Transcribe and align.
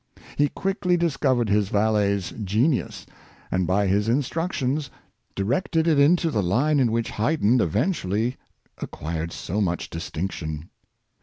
He 0.35 0.49
quickly 0.49 0.97
dis 0.97 1.15
covered 1.15 1.47
his 1.47 1.69
valet^s 1.69 2.43
genius, 2.43 3.05
and, 3.51 3.67
by 3.67 3.85
his 3.85 4.09
instructions, 4.09 4.89
di 5.35 5.43
rected 5.43 5.85
it 5.85 5.99
into 5.99 6.31
the 6.31 6.41
line 6.41 6.79
in 6.79 6.91
which 6.91 7.11
Haydn 7.11 7.61
eventually 7.61 8.35
ac 8.79 8.87
quired 8.89 9.31
so 9.31 9.61
much 9.61 9.91
distinction. 9.91 10.71